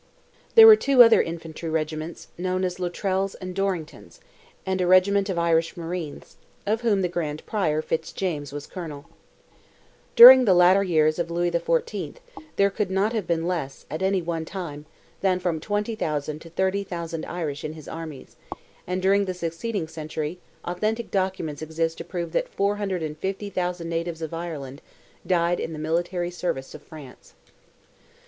[0.55, 5.77] There were two other infantry regiments, known as Luttrel's and Dorrington's—and a regiment of Irish
[5.77, 9.05] marines, of which the Grand Prior, Fitzjames, was colonel.
[10.15, 12.15] During the latter years of Louis XIV.,
[12.55, 14.87] there could not have been less, at any one time,
[15.21, 18.35] than from 20,000 to 30,000 Irish in his armies,
[18.87, 24.81] and during the succeeding century, authentic documents exist to prove that 450,000 natives of Ireland
[25.27, 27.35] died in the military service of France.